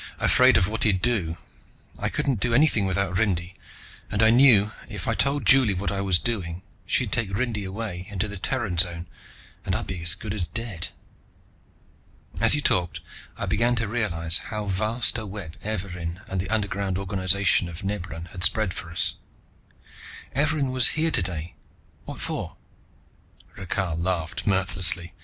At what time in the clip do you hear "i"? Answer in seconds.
1.99-2.09, 4.23-4.31, 5.07-5.13, 5.91-6.01, 13.37-13.45